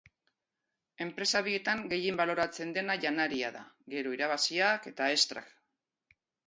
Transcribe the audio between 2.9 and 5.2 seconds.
janaria da, gero irabaziak eta